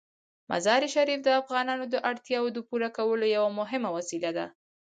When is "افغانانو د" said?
1.41-1.95